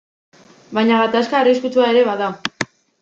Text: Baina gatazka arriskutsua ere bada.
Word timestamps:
Baina 0.77 0.97
gatazka 1.03 1.39
arriskutsua 1.41 1.91
ere 1.93 2.03
bada. 2.09 2.35